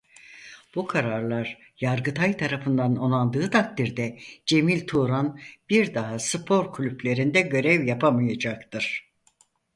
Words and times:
Bu 0.75 0.87
kararlar 0.87 1.73
Yargıtay 1.79 2.37
tarafından 2.37 2.95
onandığı 2.95 3.49
takdirde 3.51 4.19
Cemil 4.45 4.87
Turan 4.87 5.39
bir 5.69 5.93
daha 5.93 6.19
spor 6.19 6.73
kulüplerinde 6.73 7.41
görev 7.41 7.83
yapamayacaktır. 7.85 9.11